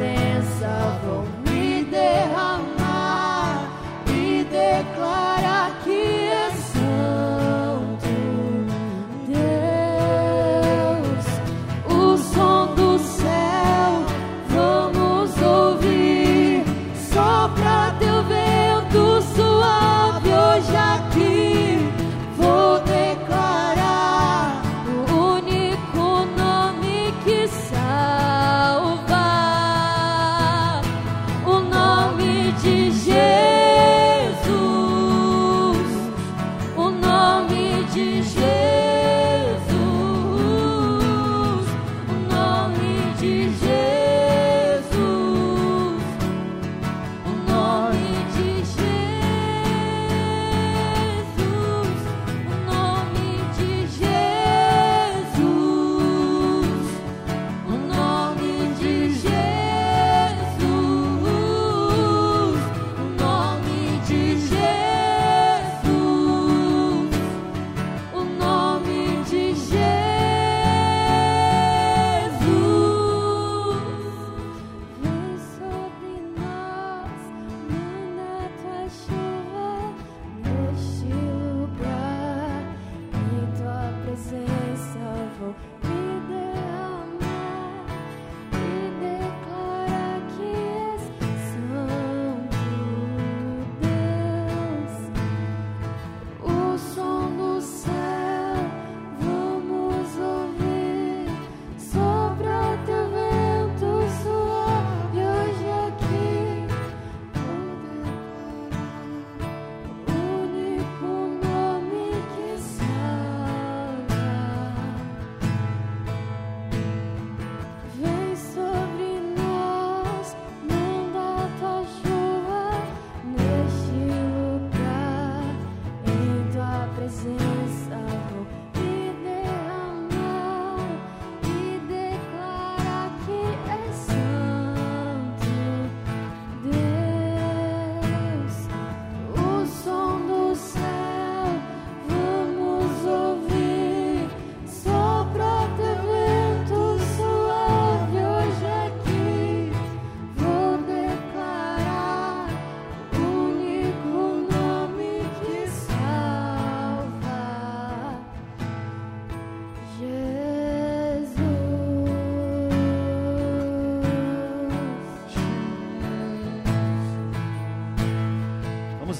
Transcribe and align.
せ 0.00 0.29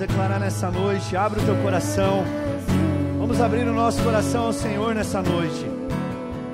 declarar 0.01 0.41
nessa 0.41 0.71
noite, 0.71 1.15
abre 1.15 1.41
o 1.41 1.45
teu 1.45 1.55
coração. 1.57 2.25
Vamos 3.19 3.39
abrir 3.39 3.69
o 3.69 3.75
nosso 3.75 4.03
coração 4.03 4.47
ao 4.47 4.53
Senhor 4.53 4.95
nessa 4.95 5.21
noite. 5.21 5.67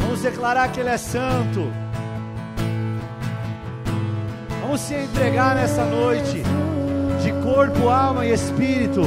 Vamos 0.00 0.20
declarar 0.20 0.68
que 0.72 0.80
Ele 0.80 0.88
é 0.88 0.98
santo. 0.98 1.72
Vamos 4.62 4.80
se 4.80 4.94
entregar 4.94 5.54
nessa 5.54 5.84
noite, 5.84 6.42
de 7.22 7.32
corpo, 7.44 7.88
alma 7.88 8.26
e 8.26 8.32
espírito. 8.32 9.02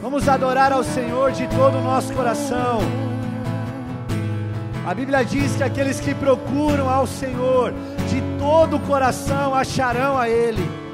Vamos 0.00 0.26
adorar 0.26 0.72
ao 0.72 0.82
Senhor 0.82 1.30
de 1.32 1.46
todo 1.48 1.76
o 1.76 1.82
nosso 1.82 2.14
coração. 2.14 2.80
A 4.86 4.94
Bíblia 4.94 5.22
diz 5.26 5.54
que 5.56 5.62
aqueles 5.62 6.00
que 6.00 6.14
procuram 6.14 6.88
ao 6.88 7.06
Senhor 7.06 7.74
de 8.08 8.22
todo 8.38 8.76
o 8.76 8.80
coração 8.80 9.54
acharão 9.54 10.16
a 10.16 10.26
Ele. 10.26 10.85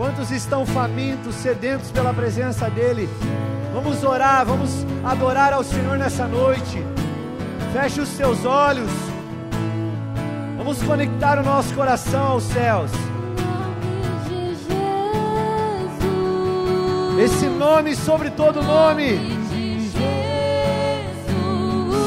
Quantos 0.00 0.30
estão 0.30 0.64
famintos, 0.64 1.34
sedentos 1.34 1.90
pela 1.90 2.14
presença 2.14 2.70
dEle? 2.70 3.06
Vamos 3.74 4.02
orar, 4.02 4.46
vamos 4.46 4.70
adorar 5.04 5.52
ao 5.52 5.62
Senhor 5.62 5.98
nessa 5.98 6.26
noite. 6.26 6.82
Feche 7.74 8.00
os 8.00 8.08
seus 8.08 8.46
olhos. 8.46 8.90
Vamos 10.56 10.82
conectar 10.84 11.38
o 11.38 11.42
nosso 11.42 11.74
coração 11.74 12.28
aos 12.28 12.44
céus. 12.44 12.90
Esse 17.22 17.44
nome 17.44 17.94
sobre 17.94 18.30
todo 18.30 18.62
nome. 18.62 19.18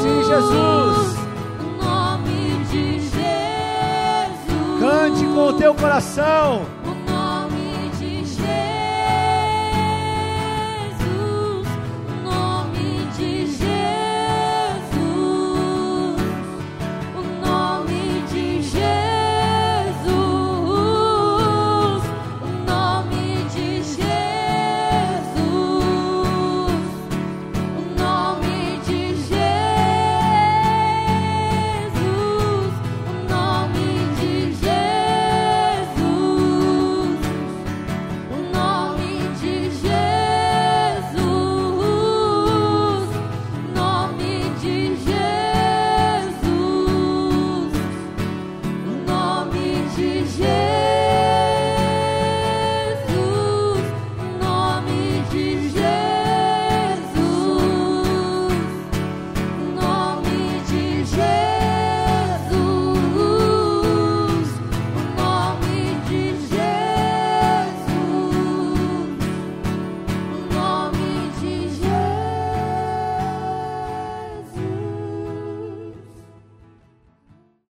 Sim, 0.02 0.24
Jesus. 0.24 1.16
Cante 4.80 5.24
com 5.26 5.46
o 5.46 5.52
teu 5.52 5.72
coração. 5.76 6.83